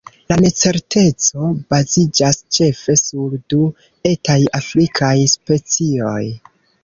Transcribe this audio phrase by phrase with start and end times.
[0.31, 3.61] La necerteco baziĝas ĉefe sur du
[4.13, 6.19] etaj afrikaj specioj.